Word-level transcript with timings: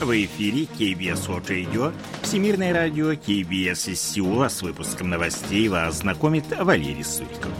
В 0.00 0.12
эфире 0.12 0.62
KBS 0.62 1.28
World 1.28 1.46
Radio, 1.48 1.92
Всемирное 2.22 2.72
радио 2.72 3.12
KBS 3.12 3.92
из 3.92 4.00
Сеула. 4.00 4.48
С 4.48 4.62
выпуском 4.62 5.10
новостей 5.10 5.68
вас 5.68 5.98
знакомит 5.98 6.44
Валерий 6.58 7.04
Суриков. 7.04 7.52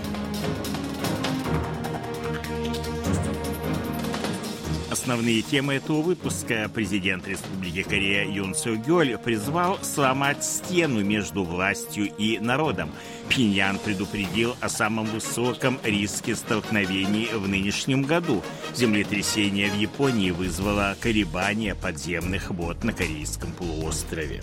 Основные 4.90 5.42
темы 5.42 5.74
этого 5.74 6.00
выпуска. 6.00 6.70
Президент 6.74 7.28
Республики 7.28 7.82
Корея 7.82 8.26
Юн 8.26 8.54
Сё 8.54 8.76
Гёль 8.76 9.18
призвал 9.18 9.78
сломать 9.82 10.42
стену 10.42 11.04
между 11.04 11.44
властью 11.44 12.10
и 12.16 12.38
народом. 12.38 12.90
Пиньян 13.30 13.78
предупредил 13.78 14.56
о 14.60 14.68
самом 14.68 15.06
высоком 15.06 15.78
риске 15.84 16.34
столкновений 16.34 17.28
в 17.32 17.46
нынешнем 17.46 18.02
году. 18.02 18.42
Землетрясение 18.74 19.70
в 19.70 19.76
Японии 19.76 20.32
вызвало 20.32 20.96
колебания 21.00 21.76
подземных 21.76 22.50
вод 22.50 22.82
на 22.82 22.92
Корейском 22.92 23.52
полуострове. 23.52 24.42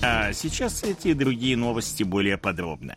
А 0.00 0.32
сейчас 0.32 0.82
эти 0.82 1.08
и 1.08 1.14
другие 1.14 1.56
новости 1.56 2.02
более 2.04 2.38
подробно. 2.38 2.96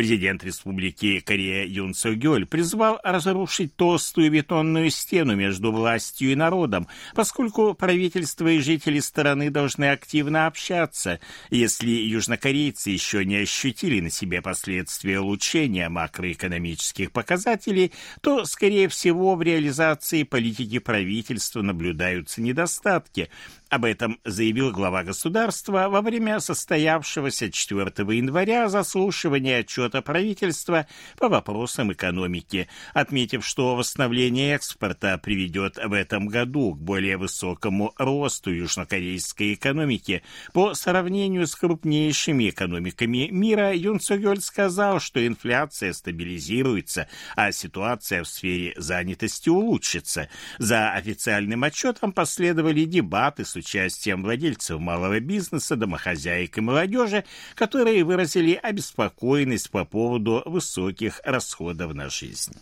Президент 0.00 0.42
Республики 0.44 1.20
Корея 1.20 1.66
Юн 1.66 1.92
Сё 1.92 2.14
Гёль 2.14 2.46
призвал 2.46 2.98
разрушить 3.04 3.76
толстую 3.76 4.30
бетонную 4.30 4.88
стену 4.88 5.36
между 5.36 5.72
властью 5.72 6.32
и 6.32 6.34
народом, 6.34 6.88
поскольку 7.14 7.74
правительство 7.74 8.48
и 8.48 8.60
жители 8.60 8.98
страны 9.00 9.50
должны 9.50 9.90
активно 9.90 10.46
общаться. 10.46 11.20
Если 11.50 11.90
южнокорейцы 11.90 12.88
еще 12.88 13.26
не 13.26 13.36
ощутили 13.36 14.00
на 14.00 14.08
себе 14.08 14.40
последствия 14.40 15.20
улучшения 15.20 15.90
макроэкономических 15.90 17.12
показателей, 17.12 17.92
то, 18.22 18.46
скорее 18.46 18.88
всего, 18.88 19.34
в 19.34 19.42
реализации 19.42 20.22
политики 20.22 20.78
правительства 20.78 21.60
наблюдаются 21.60 22.40
недостатки, 22.40 23.28
об 23.70 23.84
этом 23.84 24.18
заявил 24.24 24.72
глава 24.72 25.04
государства 25.04 25.88
во 25.88 26.02
время 26.02 26.40
состоявшегося 26.40 27.52
4 27.52 27.84
января 28.16 28.68
заслушивания 28.68 29.60
отчета 29.60 30.02
правительства 30.02 30.88
по 31.16 31.28
вопросам 31.28 31.92
экономики, 31.92 32.68
отметив, 32.94 33.46
что 33.46 33.76
восстановление 33.76 34.56
экспорта 34.56 35.16
приведет 35.18 35.76
в 35.76 35.92
этом 35.92 36.26
году 36.26 36.74
к 36.74 36.78
более 36.78 37.16
высокому 37.16 37.92
росту 37.96 38.50
южнокорейской 38.50 39.54
экономики. 39.54 40.24
По 40.52 40.74
сравнению 40.74 41.46
с 41.46 41.54
крупнейшими 41.54 42.50
экономиками 42.50 43.28
мира, 43.30 43.72
Юн 43.72 44.00
Цогёль 44.00 44.40
сказал, 44.40 44.98
что 44.98 45.24
инфляция 45.24 45.92
стабилизируется, 45.92 47.06
а 47.36 47.52
ситуация 47.52 48.24
в 48.24 48.28
сфере 48.28 48.74
занятости 48.76 49.48
улучшится. 49.48 50.28
За 50.58 50.90
официальным 50.90 51.62
отчетом 51.62 52.12
последовали 52.12 52.84
дебаты 52.84 53.44
с 53.44 53.59
участием 53.60 54.22
владельцев 54.22 54.80
малого 54.80 55.20
бизнеса, 55.20 55.76
домохозяек 55.76 56.58
и 56.58 56.60
молодежи, 56.60 57.24
которые 57.54 58.04
выразили 58.04 58.54
обеспокоенность 58.54 59.70
по 59.70 59.84
поводу 59.84 60.42
высоких 60.44 61.20
расходов 61.24 61.94
на 61.94 62.10
жизнь. 62.10 62.56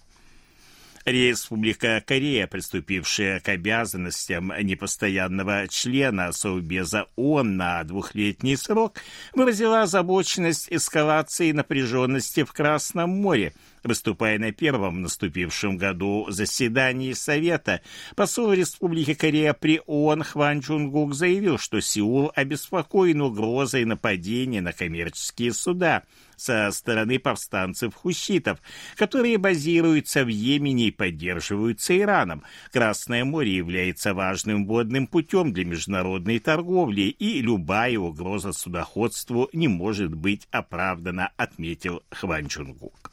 Республика 1.05 2.03
Корея, 2.07 2.47
приступившая 2.47 3.41
к 3.41 3.49
обязанностям 3.49 4.53
непостоянного 4.61 5.67
члена 5.69 6.33
Совбеза 6.33 7.07
ООН 7.17 7.57
на 7.57 7.83
двухлетний 7.85 8.59
срок, 8.59 8.99
выразила 9.33 9.83
озабоченность 9.83 10.69
эскалации 10.71 11.53
напряженности 11.53 12.45
в 12.45 12.53
Красном 12.53 13.11
море– 13.11 13.55
Выступая 13.85 14.39
на 14.39 14.53
первом 14.53 15.03
наступившем 15.03 15.77
году 15.77 16.27
заседании 16.31 17.13
Совета, 17.13 17.81
посол 18.17 18.53
Республики 18.53 19.15
Корея 19.15 19.53
при 19.53 19.81
ООН 19.87 20.25
Хван 20.25 20.61
Чунгук 20.61 21.15
заявил, 21.15 21.59
что 21.59 21.81
Сеул 21.81 22.33
обеспокоен 22.35 23.21
угрозой 23.23 23.85
нападения 23.85 24.61
на 24.61 24.73
коммерческие 24.73 25.53
суда 25.53 26.03
со 26.37 26.71
стороны 26.71 27.19
повстанцев-хуситов, 27.19 28.59
которые 28.97 29.39
базируются 29.39 30.25
в 30.25 30.29
Йемене 30.29 30.89
и 30.89 30.91
поддерживаются 30.91 31.99
Ираном. 31.99 32.45
Красное 32.73 33.25
море 33.25 33.57
является 33.57 34.15
важным 34.15 34.67
водным 34.67 35.07
путем 35.07 35.53
для 35.53 35.65
международной 35.65 36.39
торговли, 36.39 37.03
и 37.03 37.43
любая 37.43 37.99
угроза 37.99 38.53
судоходству 38.53 39.49
не 39.53 39.69
может 39.69 40.15
быть 40.15 40.47
оправдана, 40.51 41.33
отметил 41.37 42.03
Хван 42.11 42.49
Чунгук. 42.49 43.08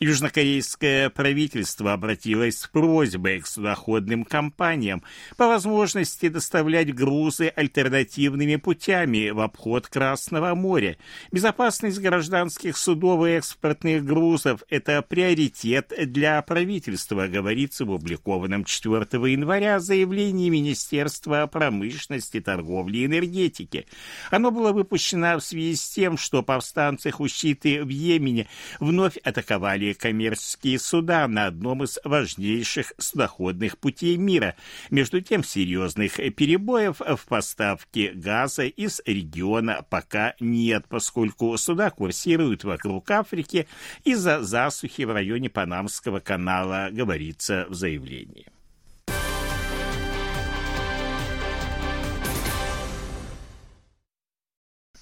Южнокорейское 0.00 1.10
правительство 1.10 1.92
обратилось 1.92 2.60
с 2.60 2.68
просьбой 2.68 3.40
к 3.40 3.48
судоходным 3.48 4.24
компаниям 4.24 5.02
по 5.36 5.48
возможности 5.48 6.28
доставлять 6.28 6.94
грузы 6.94 7.48
альтернативными 7.48 8.54
путями 8.56 9.30
в 9.30 9.40
обход 9.40 9.88
Красного 9.88 10.54
моря. 10.54 10.96
Безопасность 11.32 11.98
гражданских 11.98 12.76
судов 12.76 13.26
и 13.26 13.30
экспортных 13.30 14.04
грузов– 14.04 14.62
это 14.68 15.02
приоритет 15.02 15.92
для 16.12 16.40
правительства, 16.42 17.26
говорится 17.26 17.84
в 17.84 17.90
опубликованном 17.90 18.64
4 18.64 19.04
января 19.32 19.80
заявлении 19.80 20.48
Министерства 20.48 21.48
промышленности, 21.48 22.40
торговли 22.40 22.98
и 22.98 23.06
энергетики. 23.06 23.86
Оно 24.30 24.52
было 24.52 24.70
выпущено 24.70 25.38
в 25.38 25.42
связи 25.42 25.74
с 25.74 25.88
тем, 25.90 26.16
что 26.16 26.44
повстанцы-хуситы 26.44 27.82
в 27.82 27.88
Йемене 27.88 28.46
вновь 28.78 29.16
атаковали 29.24 29.87
коммерческие 29.94 30.78
суда 30.78 31.26
на 31.28 31.46
одном 31.46 31.84
из 31.84 31.98
важнейших 32.04 32.92
судоходных 32.98 33.78
путей 33.78 34.16
мира. 34.16 34.56
Между 34.90 35.20
тем, 35.20 35.44
серьезных 35.44 36.16
перебоев 36.16 37.00
в 37.00 37.26
поставке 37.26 38.12
газа 38.12 38.64
из 38.64 39.00
региона 39.06 39.84
пока 39.88 40.34
нет, 40.40 40.86
поскольку 40.88 41.56
суда 41.56 41.90
курсируют 41.90 42.64
вокруг 42.64 43.10
Африки 43.10 43.66
из-за 44.04 44.42
засухи 44.42 45.02
в 45.02 45.12
районе 45.12 45.50
Панамского 45.50 46.20
канала, 46.20 46.88
говорится 46.90 47.66
в 47.68 47.74
заявлении. 47.74 48.46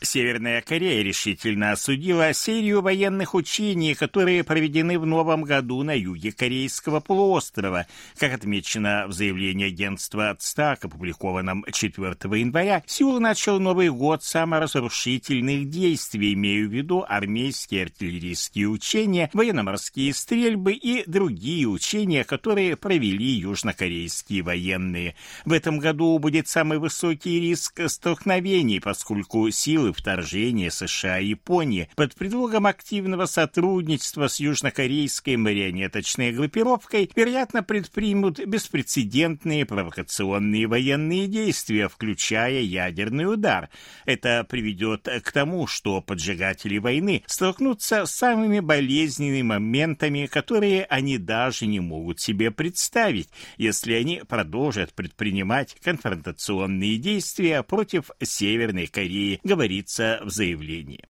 Северная 0.03 0.61
Корея 0.61 1.03
решительно 1.03 1.73
осудила 1.73 2.33
серию 2.35 2.83
военных 2.83 3.35
учений, 3.35 3.95
которые 3.95 4.45
проведены 4.45 4.99
в 4.99 5.07
новом 5.07 5.43
году 5.43 5.83
на 5.83 5.97
юге 5.97 6.33
Корейского 6.33 7.01
полуострова. 7.01 7.87
Как 8.19 8.35
отмечено 8.35 9.07
в 9.09 9.13
заявлении 9.13 9.69
агентства 9.69 10.37
ЦТАК, 10.39 10.85
опубликованном 10.85 11.65
4 11.73 12.15
января, 12.39 12.83
Сеул 12.87 13.21
начал 13.21 13.59
Новый 13.59 13.89
год 13.89 14.23
саморазрушительных 14.23 15.71
действий, 15.71 16.35
имея 16.35 16.67
в 16.67 16.73
виду 16.73 17.05
армейские 17.09 17.85
артиллерийские 17.85 18.69
учения, 18.69 19.31
военно-морские 19.33 20.13
стрельбы 20.13 20.75
и 20.75 21.05
другие 21.09 21.67
учения, 21.67 22.25
которые 22.25 22.77
провели 22.77 23.27
южнокорейские 23.27 24.43
военные. 24.43 25.15
В 25.47 25.53
этом 25.53 25.79
году 25.79 26.19
будет 26.19 26.49
самый 26.49 26.79
высокий 26.79 27.41
риск 27.41 27.81
столкновений, 27.89 28.79
поскольку 28.81 29.51
силы 29.51 29.86
вторжения 29.93 30.71
США 30.71 31.21
и 31.21 31.37
Японии 31.37 31.89
под 31.95 32.15
предлогом 32.15 32.67
активного 32.67 33.27
сотрудничества 33.27 34.29
с 34.29 34.41
южнокорейской 34.41 35.37
марионеточной 35.37 36.33
группировкой, 36.33 37.11
вероятно, 37.15 37.63
предпримут 37.63 38.45
беспрецедентные 38.45 39.67
провокационные 39.67 40.67
военные 40.67 41.27
действия, 41.27 41.89
включая 41.89 42.63
ядерный 42.63 43.33
удар. 43.33 43.69
Это 44.07 44.47
приведет 44.49 45.09
к 45.23 45.33
тому, 45.33 45.67
что 45.67 46.01
поджигатели 46.01 46.79
войны 46.79 47.23
столкнутся 47.27 48.07
с 48.07 48.13
самыми 48.13 48.61
болезненными 48.61 49.43
моментами, 49.43 50.27
которые 50.27 50.85
они 50.85 51.19
даже 51.19 51.67
не 51.67 51.81
могут 51.81 52.21
себе 52.21 52.51
представить, 52.51 53.29
если 53.59 53.93
они 53.93 54.23
продолжат 54.27 54.95
предпринимать 54.95 55.77
конфронтационные 55.83 56.97
действия 56.97 57.63
против 57.63 58.11
Северной 58.23 58.87
Кореи, 58.87 59.41
говорит 59.45 59.76
говорится 59.77 60.19
в 60.23 60.31
заявлении. 60.31 61.05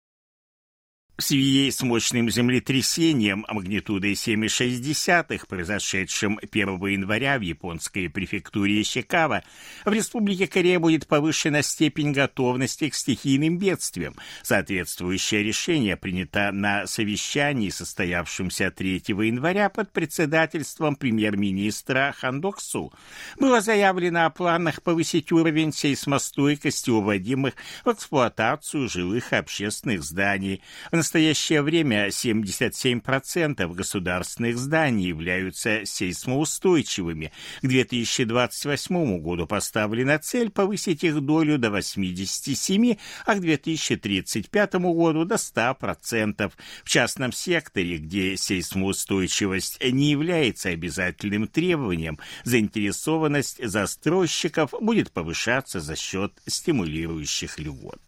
В 1.19 1.23
связи 1.23 1.70
с 1.70 1.82
мощным 1.82 2.31
землетрясением 2.31 3.44
магнитудой 3.47 4.12
7,6, 4.12 5.47
произошедшим 5.47 6.41
1 6.41 6.87
января 6.87 7.38
в 7.38 7.43
японской 7.43 8.09
префектуре 8.09 8.81
Ищикава, 8.81 9.44
в 9.85 9.93
Республике 9.93 10.47
Корея 10.47 10.79
будет 10.79 11.06
повышена 11.06 11.61
степень 11.61 12.12
готовности 12.12 12.88
к 12.88 12.94
стихийным 12.94 13.59
бедствиям. 13.59 14.17
Соответствующее 14.43 15.43
решение 15.43 15.99
принято 15.99 16.50
на 16.50 16.87
совещании, 16.87 17.69
состоявшемся 17.69 18.70
3 18.70 19.03
января 19.09 19.69
под 19.69 19.93
председательством 19.93 20.97
премьер-министра 20.97 22.14
Хандоксу. 22.19 22.91
Было 23.38 23.61
заявлено 23.61 24.25
о 24.25 24.31
планах 24.31 24.82
повысить 24.82 25.31
уровень 25.31 25.75
сейсмостойкости 25.75 26.88
уводимых 26.88 27.53
в 27.85 27.93
эксплуатацию 27.93 28.88
жилых 28.88 29.35
и 29.35 29.37
общественных 29.37 30.03
зданий. 30.03 30.62
В 30.91 31.01
настоящее 31.02 31.62
время 31.62 32.10
77% 32.10 33.75
государственных 33.75 34.56
зданий 34.56 35.08
являются 35.08 35.84
сейсмоустойчивыми. 35.84 37.32
К 37.60 37.66
2028 37.66 39.19
году 39.19 39.49
поставлена 39.49 40.20
цель 40.20 40.50
повысить 40.50 41.02
их 41.02 41.20
долю 41.20 41.58
до 41.58 41.70
87, 41.70 42.96
а 43.26 43.34
к 43.34 43.40
2035 43.40 44.75
году 44.75 45.25
до 45.25 45.34
100%. 45.34 46.52
В 46.84 46.88
частном 46.88 47.32
секторе, 47.32 47.99
где 47.99 48.37
сейсмоустойчивость 48.37 49.82
не 49.82 50.12
является 50.12 50.69
обязательным 50.69 51.49
требованием, 51.49 52.20
заинтересованность 52.44 53.58
застройщиков 53.60 54.72
будет 54.81 55.10
повышаться 55.10 55.81
за 55.81 55.96
счет 55.96 56.32
стимулирующих 56.46 57.58
льгот. 57.58 58.00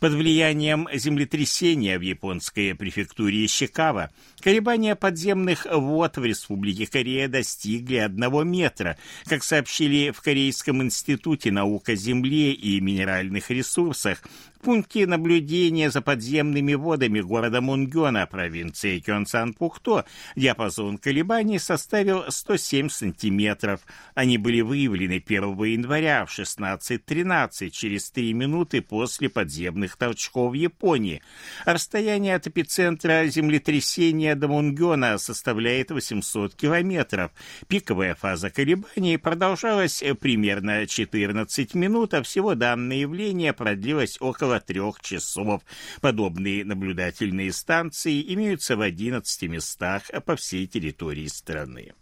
Под 0.00 0.12
влиянием 0.12 0.88
землетрясения 0.92 1.98
в 1.98 2.02
японской 2.02 2.74
префектуре 2.74 3.46
Ищикава 3.46 4.10
колебания 4.40 4.94
подземных 4.94 5.66
вод 5.70 6.18
в 6.18 6.24
Республике 6.24 6.86
Корея 6.86 7.28
достигли 7.28 7.96
одного 7.96 8.44
метра. 8.44 8.98
Как 9.24 9.42
сообщили 9.42 10.10
в 10.10 10.20
Корейском 10.20 10.82
институте 10.82 11.50
наук 11.50 11.88
о 11.88 11.94
земле 11.94 12.52
и 12.52 12.78
минеральных 12.80 13.50
ресурсах, 13.50 14.22
пункте 14.58 15.06
наблюдения 15.06 15.90
за 15.90 16.00
подземными 16.00 16.74
водами 16.74 17.20
города 17.20 17.60
Мунгёна, 17.60 18.26
провинции 18.26 18.98
Кёнсан-Пухто, 18.98 20.04
диапазон 20.34 20.98
колебаний 20.98 21.58
составил 21.58 22.24
107 22.28 22.88
сантиметров. 22.88 23.80
Они 24.14 24.38
были 24.38 24.62
выявлены 24.62 25.22
1 25.24 25.42
января 25.64 26.24
в 26.24 26.38
16.13, 26.38 27.70
через 27.70 28.10
3 28.10 28.32
минуты 28.32 28.82
после 28.82 29.28
подземных 29.28 29.96
толчков 29.96 30.52
в 30.52 30.54
Японии. 30.54 31.22
Расстояние 31.64 32.36
от 32.36 32.46
эпицентра 32.46 33.26
землетрясения 33.26 34.34
до 34.34 34.48
Мунгёна 34.48 35.18
составляет 35.18 35.90
800 35.90 36.54
километров. 36.54 37.30
Пиковая 37.68 38.14
фаза 38.14 38.50
колебаний 38.50 39.18
продолжалась 39.18 40.02
примерно 40.20 40.86
14 40.86 41.74
минут, 41.74 42.14
а 42.14 42.22
всего 42.22 42.54
данное 42.54 42.96
явление 42.96 43.52
продлилось 43.52 44.16
около 44.20 44.45
около 44.46 44.60
трех 44.60 45.00
часов. 45.00 45.62
Подобные 46.00 46.64
наблюдательные 46.64 47.52
станции 47.52 48.32
имеются 48.34 48.76
в 48.76 48.80
11 48.80 49.42
местах 49.50 50.02
по 50.24 50.36
всей 50.36 50.66
территории 50.66 51.26
страны. 51.26 51.92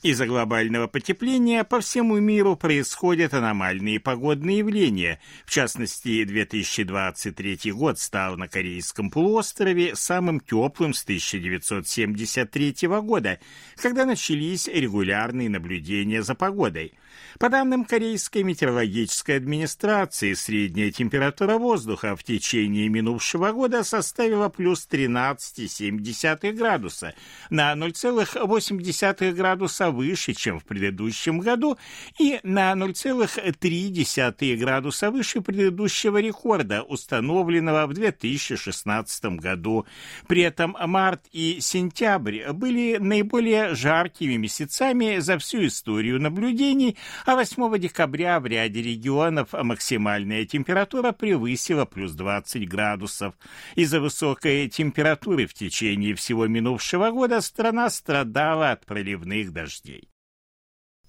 Из-за 0.00 0.26
глобального 0.26 0.86
потепления 0.86 1.64
по 1.64 1.80
всему 1.80 2.20
миру 2.20 2.54
происходят 2.54 3.34
аномальные 3.34 3.98
погодные 3.98 4.58
явления. 4.58 5.18
В 5.44 5.50
частности, 5.50 6.22
2023 6.22 7.72
год 7.72 7.98
стал 7.98 8.36
на 8.36 8.46
Корейском 8.46 9.10
полуострове 9.10 9.96
самым 9.96 10.38
теплым 10.38 10.94
с 10.94 11.02
1973 11.02 12.76
года, 13.02 13.40
когда 13.74 14.04
начались 14.04 14.68
регулярные 14.68 15.48
наблюдения 15.48 16.22
за 16.22 16.36
погодой. 16.36 16.94
По 17.38 17.48
данным 17.48 17.84
Корейской 17.84 18.42
метеорологической 18.42 19.36
администрации, 19.36 20.34
средняя 20.34 20.90
температура 20.90 21.56
воздуха 21.58 22.16
в 22.16 22.24
течение 22.24 22.88
минувшего 22.88 23.52
года 23.52 23.84
составила 23.84 24.48
плюс 24.48 24.88
13,7 24.90 26.52
градуса 26.52 27.14
на 27.50 27.74
0,8 27.74 29.32
градуса 29.32 29.90
выше, 29.90 30.32
чем 30.34 30.58
в 30.58 30.64
предыдущем 30.64 31.38
году, 31.38 31.78
и 32.18 32.40
на 32.42 32.72
0,3 32.72 34.56
градуса 34.56 35.10
выше 35.10 35.40
предыдущего 35.40 36.18
рекорда, 36.18 36.82
установленного 36.82 37.86
в 37.86 37.94
2016 37.94 39.24
году. 39.36 39.86
При 40.26 40.42
этом 40.42 40.76
март 40.86 41.22
и 41.32 41.58
сентябрь 41.60 42.52
были 42.52 42.96
наиболее 42.98 43.74
жаркими 43.74 44.36
месяцами 44.36 45.18
за 45.18 45.38
всю 45.38 45.66
историю 45.66 46.20
наблюдений, 46.20 46.96
а 47.26 47.36
8 47.36 47.78
декабря 47.78 48.40
в 48.40 48.46
ряде 48.46 48.82
регионов 48.82 49.52
максимальная 49.52 50.44
температура 50.44 51.12
превысила 51.12 51.84
плюс 51.84 52.12
20 52.12 52.68
градусов. 52.68 53.34
Из-за 53.74 54.00
высокой 54.00 54.68
температуры 54.68 55.46
в 55.46 55.54
течение 55.54 56.14
всего 56.14 56.46
минувшего 56.46 57.10
года 57.10 57.40
страна 57.40 57.90
страдала 57.90 58.72
от 58.72 58.86
проливных 58.86 59.52
дождей. 59.52 60.08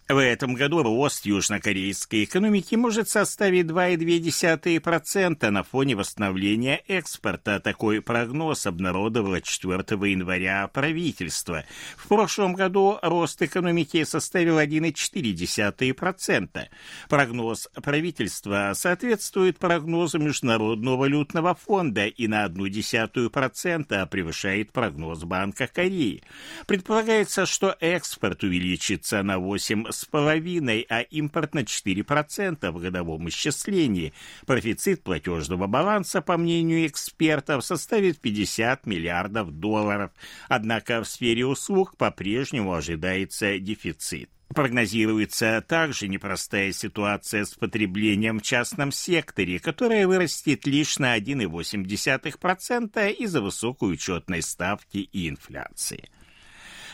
В 0.10 0.18
этом 0.18 0.56
году 0.56 0.82
рост 0.82 1.28
южнокорейской 1.28 2.24
экономики 2.24 2.74
может 2.74 3.10
составить 3.10 3.68
2,2% 3.68 5.50
на 5.52 5.62
фоне 5.62 5.96
восстановления 5.96 6.82
экспорта. 6.88 7.60
Такой 7.60 8.02
прогноз 8.02 8.66
обнародовало 8.66 9.40
4 9.40 9.78
января 10.10 10.68
правительство. 10.68 11.64
В 11.96 12.08
прошлом 12.08 12.56
году 12.56 12.98
рост 13.04 13.40
экономики 13.44 14.04
составил 14.04 14.58
1,4%. 14.58 16.68
Прогноз 17.08 17.70
правительства 17.76 18.72
соответствует 18.74 19.60
прогнозу 19.60 20.18
Международного 20.18 20.98
валютного 20.98 21.54
фонда 21.54 22.08
и 22.08 22.28
на 22.28 22.48
0,1% 22.48 24.08
превышает 24.08 24.72
прогноз 24.72 25.24
Банка 25.24 25.68
Кореи. 25.68 26.24
Предполагается, 26.66 27.46
что 27.46 27.78
экспорт 27.80 28.44
увеличится 28.44 29.22
на 29.22 29.38
8 29.38 29.99
с 30.00 30.06
половиной, 30.06 30.86
а 30.90 31.02
импорт 31.02 31.54
на 31.54 31.60
4% 31.60 32.72
в 32.72 32.80
годовом 32.80 33.30
исчислении. 33.30 34.14
Профицит 34.46 35.04
платежного 35.04 35.68
баланса, 35.68 36.22
по 36.22 36.38
мнению 36.38 36.88
экспертов, 36.88 37.64
составит 37.66 38.20
50 38.20 38.86
миллиардов 38.86 39.52
долларов. 39.52 40.12
Однако 40.48 41.04
в 41.04 41.08
сфере 41.08 41.46
услуг 41.46 41.98
по-прежнему 41.98 42.74
ожидается 42.74 43.60
дефицит. 43.60 44.30
Прогнозируется 44.54 45.64
также 45.68 46.08
непростая 46.08 46.72
ситуация 46.72 47.46
с 47.46 47.54
потреблением 47.54 48.40
в 48.40 48.42
частном 48.42 48.92
секторе, 48.92 49.60
которая 49.60 50.08
вырастет 50.08 50.66
лишь 50.66 50.98
на 50.98 51.16
1,8% 51.16 53.14
из-за 53.14 53.42
высокой 53.42 53.94
учетной 53.94 54.42
ставки 54.42 54.98
и 54.98 55.30
инфляции. 55.30 56.10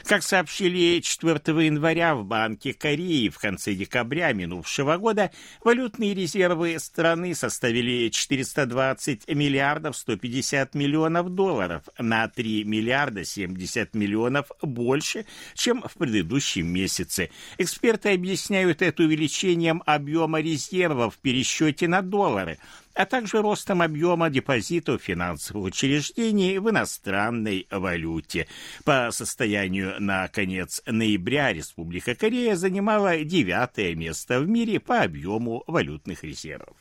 Как 0.06 0.22
сообщили 0.22 1.00
4 1.00 1.66
января 1.66 2.14
в 2.14 2.24
Банке 2.24 2.76
Кореи 2.76 3.30
в 3.30 3.40
конце 3.40 3.74
декабря 3.74 4.34
минувшего 4.34 4.98
года, 4.98 5.32
валютные 5.64 6.14
резервы 6.14 6.78
страны 6.78 7.34
составили 7.34 8.10
420 8.10 9.28
миллиардов 9.30 9.98
150 9.98 10.76
миллионов 10.76 11.30
долларов, 11.30 11.82
на 11.98 12.28
3 12.28 12.66
миллиарда 12.66 13.26
70 13.26 13.96
миллионов 13.96 14.52
больше, 14.62 15.26
чем 15.56 15.82
в 15.82 15.96
предыдущем 15.96 16.68
месяце. 16.68 17.32
Эксперты 17.58 18.14
объясняют 18.14 18.84
это 18.84 19.02
увеличением 19.02 19.82
объема 19.88 20.40
резервов 20.40 21.16
в 21.16 21.18
пересчете 21.18 21.88
на 21.88 22.04
доллары– 22.04 22.60
а 22.96 23.06
также 23.06 23.42
ростом 23.42 23.82
объема 23.82 24.30
депозитов 24.30 25.04
финансовых 25.04 25.66
учреждений 25.66 26.58
в 26.58 26.70
иностранной 26.70 27.68
валюте. 27.70 28.48
По 28.84 29.10
состоянию 29.12 29.96
на 30.00 30.28
конец 30.30 30.82
ноября 30.86 31.54
Республика 31.54 32.16
Корея 32.16 32.56
занимала 32.56 33.24
девятое 33.24 33.96
место 33.96 34.40
в 34.40 34.48
мире 34.48 34.80
по 34.80 35.02
объему 35.02 35.64
валютных 35.68 36.24
резервов. 36.24 36.78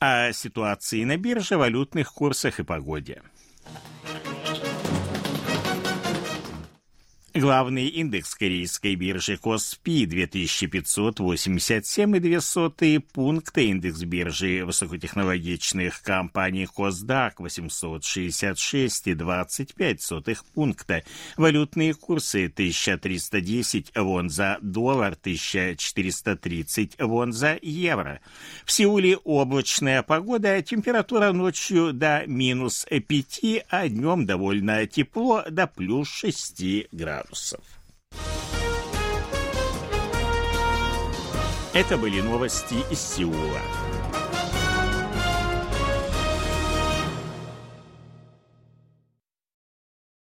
О 0.00 0.32
ситуации 0.32 1.04
на 1.04 1.16
бирже, 1.16 1.58
валютных 1.58 2.12
курсах 2.12 2.58
и 2.58 2.64
погоде. 2.64 3.22
Главный 7.40 7.86
индекс 7.86 8.34
корейской 8.34 8.96
биржи 8.96 9.38
Коспи 9.38 10.04
2587,2 10.04 13.00
пункта, 13.00 13.62
индекс 13.62 14.02
биржи 14.02 14.62
высокотехнологичных 14.62 16.02
компаний 16.02 16.66
Косдак 16.66 17.40
866,25 17.40 20.38
пункта, 20.52 21.02
валютные 21.38 21.94
курсы 21.94 22.44
1310 22.44 23.92
вон 23.96 24.28
за 24.28 24.58
доллар, 24.60 25.14
1430 25.14 27.00
вон 27.00 27.32
за 27.32 27.58
евро. 27.62 28.20
В 28.66 28.72
Сеуле 28.72 29.16
облачная 29.16 30.02
погода, 30.02 30.60
температура 30.60 31.32
ночью 31.32 31.94
до 31.94 32.24
минус 32.26 32.84
5, 32.90 33.64
а 33.70 33.88
днем 33.88 34.26
довольно 34.26 34.86
тепло 34.86 35.42
до 35.48 35.66
плюс 35.66 36.10
6 36.10 36.90
градусов 36.92 37.29
градусов. 37.30 37.60
Это 41.72 41.96
были 41.96 42.20
новости 42.20 42.84
из 42.90 43.00
Сеула. 43.00 43.89